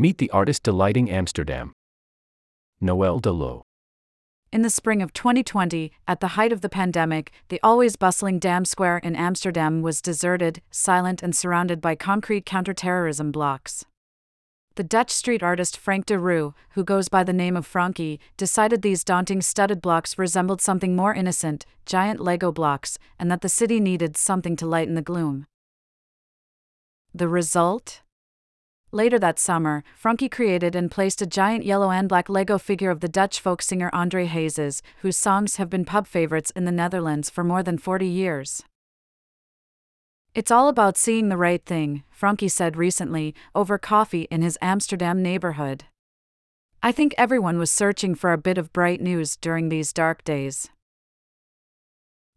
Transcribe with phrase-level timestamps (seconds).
[0.00, 1.74] Meet the artist delighting Amsterdam.
[2.80, 3.66] Noel Delo.
[4.50, 8.64] In the spring of 2020, at the height of the pandemic, the always bustling Dam
[8.64, 13.84] Square in Amsterdam was deserted, silent, and surrounded by concrete counterterrorism blocks.
[14.76, 18.80] The Dutch street artist Frank de Ruwe, who goes by the name of Frankey, decided
[18.80, 23.78] these daunting studded blocks resembled something more innocent, giant Lego blocks, and that the city
[23.78, 25.44] needed something to lighten the gloom.
[27.12, 28.00] The result?
[28.92, 32.98] Later that summer, Frankey created and placed a giant yellow and black Lego figure of
[32.98, 37.30] the Dutch folk singer Andre Hazes, whose songs have been pub favorites in the Netherlands
[37.30, 38.64] for more than 40 years.
[40.34, 45.22] It's all about seeing the right thing, Frankey said recently, over coffee in his Amsterdam
[45.22, 45.84] neighborhood.
[46.82, 50.68] I think everyone was searching for a bit of bright news during these dark days.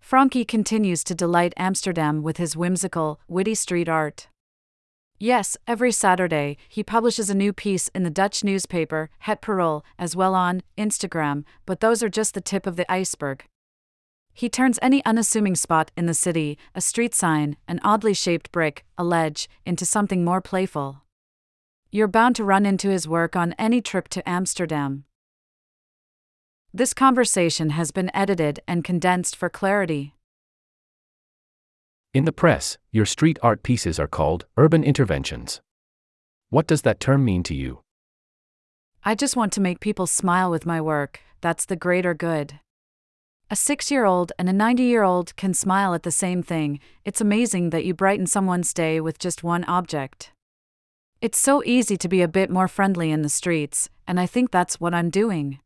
[0.00, 4.28] Frankey continues to delight Amsterdam with his whimsical, witty street art.
[5.22, 10.16] Yes, every Saturday, he publishes a new piece in the Dutch newspaper, Het Parool, as
[10.16, 13.44] well on Instagram, but those are just the tip of the iceberg.
[14.32, 18.86] He turns any unassuming spot in the city, a street sign, an oddly shaped brick,
[18.96, 21.02] a ledge, into something more playful.
[21.92, 25.04] You're bound to run into his work on any trip to Amsterdam.
[26.72, 30.14] This conversation has been edited and condensed for clarity.
[32.12, 35.60] In the press, your street art pieces are called urban interventions.
[36.48, 37.82] What does that term mean to you?
[39.04, 42.58] I just want to make people smile with my work, that's the greater good.
[43.48, 46.80] A six year old and a 90 year old can smile at the same thing,
[47.04, 50.32] it's amazing that you brighten someone's day with just one object.
[51.20, 54.50] It's so easy to be a bit more friendly in the streets, and I think
[54.50, 55.60] that's what I'm doing.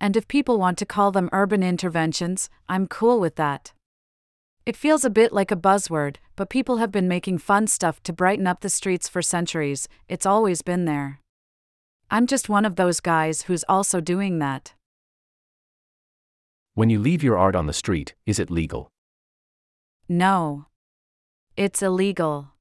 [0.00, 3.72] And if people want to call them urban interventions, I'm cool with that.
[4.64, 8.12] It feels a bit like a buzzword, but people have been making fun stuff to
[8.12, 11.18] brighten up the streets for centuries, it's always been there.
[12.12, 14.74] I'm just one of those guys who's also doing that.
[16.74, 18.88] When you leave your art on the street, is it legal?
[20.08, 20.66] No.
[21.56, 22.52] It's illegal.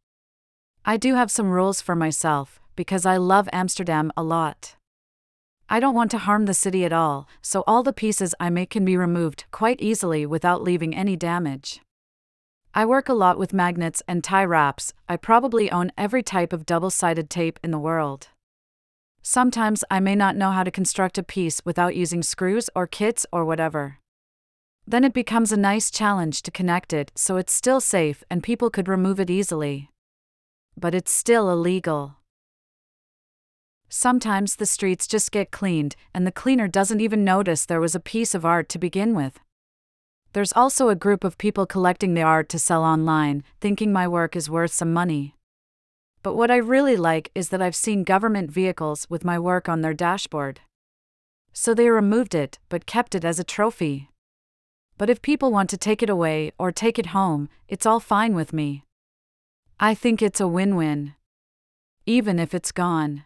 [0.83, 4.75] I do have some rules for myself, because I love Amsterdam a lot.
[5.69, 8.71] I don't want to harm the city at all, so all the pieces I make
[8.71, 11.79] can be removed quite easily without leaving any damage.
[12.73, 16.65] I work a lot with magnets and tie wraps, I probably own every type of
[16.65, 18.29] double sided tape in the world.
[19.21, 23.25] Sometimes I may not know how to construct a piece without using screws or kits
[23.31, 23.97] or whatever.
[24.87, 28.69] Then it becomes a nice challenge to connect it so it's still safe and people
[28.69, 29.89] could remove it easily.
[30.77, 32.15] But it's still illegal.
[33.89, 37.99] Sometimes the streets just get cleaned, and the cleaner doesn't even notice there was a
[37.99, 39.41] piece of art to begin with.
[40.33, 44.35] There's also a group of people collecting the art to sell online, thinking my work
[44.35, 45.35] is worth some money.
[46.23, 49.81] But what I really like is that I've seen government vehicles with my work on
[49.81, 50.61] their dashboard.
[51.51, 54.09] So they removed it, but kept it as a trophy.
[54.97, 58.33] But if people want to take it away or take it home, it's all fine
[58.33, 58.85] with me.
[59.79, 61.15] I think it's a win win.
[62.05, 63.25] Even if it's gone.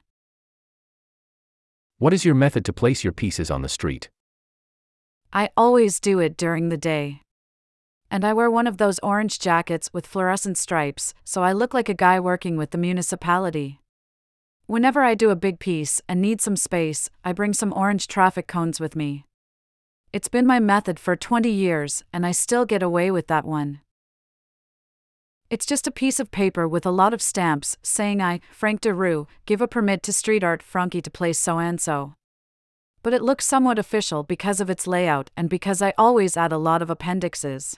[1.97, 4.09] What is your method to place your pieces on the street?
[5.35, 7.19] I always do it during the day.
[8.09, 11.89] And I wear one of those orange jackets with fluorescent stripes, so I look like
[11.89, 13.81] a guy working with the municipality.
[14.65, 18.47] Whenever I do a big piece and need some space, I bring some orange traffic
[18.47, 19.25] cones with me.
[20.13, 23.81] It's been my method for 20 years, and I still get away with that one.
[25.49, 28.93] It's just a piece of paper with a lot of stamps saying I, Frank de
[28.93, 32.13] Ruwe, give a permit to street art Frankey to place so and so
[33.05, 36.57] but it looks somewhat official because of its layout and because I always add a
[36.57, 37.77] lot of appendixes.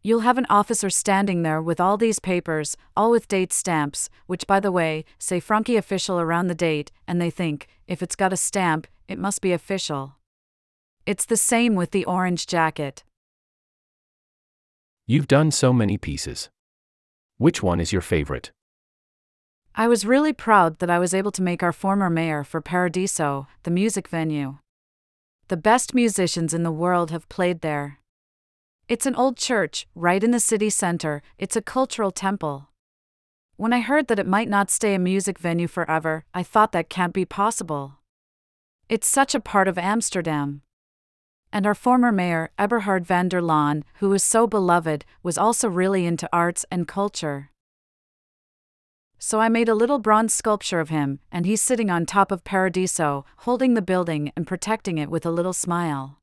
[0.00, 4.46] You'll have an officer standing there with all these papers, all with date stamps, which,
[4.46, 8.32] by the way, say Frankey official around the date, and they think, if it's got
[8.32, 10.14] a stamp, it must be official.
[11.04, 13.02] It's the same with the orange jacket.
[15.04, 16.48] You've done so many pieces.
[17.38, 18.52] Which one is your favorite?
[19.74, 23.46] I was really proud that I was able to make our former mayor for Paradiso,
[23.62, 24.58] the music venue.
[25.48, 28.00] The best musicians in the world have played there.
[28.88, 32.68] It's an old church, right in the city center, it's a cultural temple.
[33.56, 36.88] When I heard that it might not stay a music venue forever, I thought that
[36.88, 37.94] can't be possible.
[38.88, 40.62] It's such a part of Amsterdam.
[41.52, 46.06] And our former mayor, Eberhard van der Laan, who was so beloved, was also really
[46.06, 47.50] into arts and culture.
[49.20, 52.44] So I made a little bronze sculpture of him, and he's sitting on top of
[52.44, 56.18] Paradiso, holding the building and protecting it with a little smile.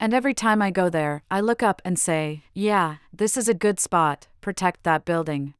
[0.00, 3.54] And every time I go there, I look up and say, Yeah, this is a
[3.54, 5.54] good spot, protect that building.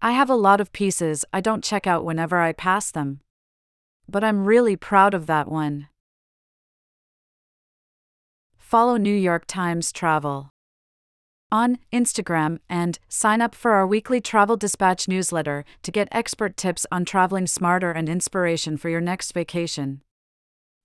[0.00, 3.20] I have a lot of pieces I don't check out whenever I pass them.
[4.08, 5.88] But I'm really proud of that one.
[8.56, 10.50] Follow New York Times Travel
[11.50, 16.86] on Instagram and sign up for our weekly Travel Dispatch newsletter to get expert tips
[16.90, 20.02] on traveling smarter and inspiration for your next vacation.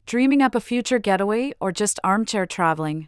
[0.05, 3.07] Dreaming up a future getaway or just armchair traveling?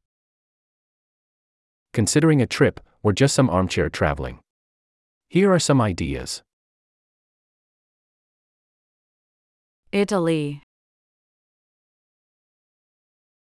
[1.99, 4.39] Considering a trip or just some armchair traveling?
[5.29, 6.43] Here are some ideas.
[9.91, 10.62] Italy.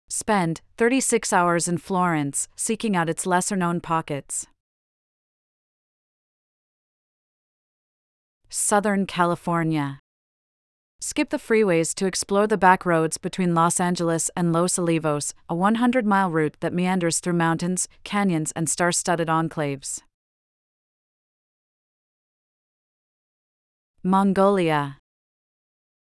[0.10, 4.46] Spend 36 hours in Florence, seeking out its lesser known pockets.
[8.50, 10.03] Southern California.
[11.06, 15.54] Skip the freeways to explore the back roads between Los Angeles and Los Olivos, a
[15.54, 20.00] 100 mile route that meanders through mountains, canyons, and star studded enclaves.
[24.02, 25.03] Mongolia.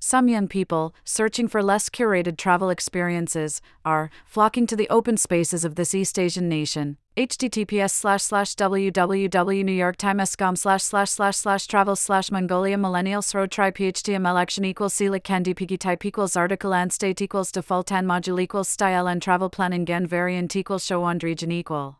[0.06, 5.64] Some young people, searching for less curated travel experiences, are flocking to the open spaces
[5.64, 6.98] of this East Asian nation.
[7.16, 14.42] https slash slash www.newyorktimes.com slash slash slash slash travel slash Mongolia millennials road tribe html
[14.42, 18.68] action equals selic candy piggy type equals article and state equals default and module equals
[18.68, 22.00] style and travel planning and variant equals show and region equal.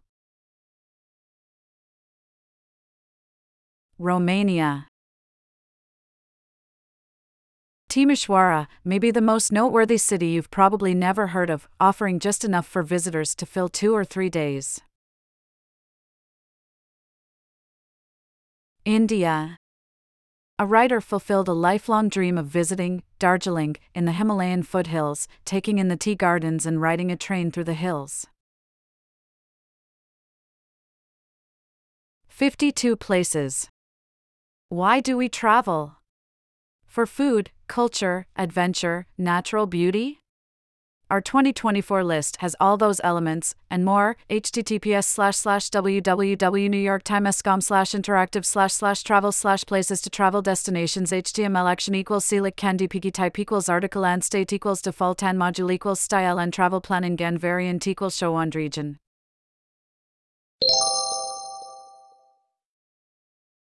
[3.98, 4.88] Romania
[7.94, 12.66] Timișoara may be the most noteworthy city you've probably never heard of, offering just enough
[12.66, 14.82] for visitors to fill two or three days.
[18.84, 19.58] India.
[20.58, 25.88] A writer fulfilled a lifelong dream of visiting Darjeeling in the Himalayan foothills, taking in
[25.88, 28.26] the tea gardens and riding a train through the hills.
[32.28, 33.70] 52 places.
[34.70, 35.98] Why do we travel?
[36.88, 40.20] For food, culture, adventure, natural beauty?
[41.10, 44.18] Our 2024 list has all those elements and more.
[44.32, 51.72] https slash slash www.newyorktimes.com slash interactive slash slash travel slash places to travel destinations html
[51.72, 56.00] action equals selic candy piggy type equals article and state equals default and module equals
[56.00, 58.98] style and travel planning and variant equals show and region.